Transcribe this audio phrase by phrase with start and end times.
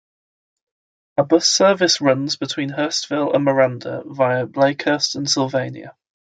[1.17, 5.95] A bus service runs between Hurstville and Miranda via Blakehurst and Sylvania.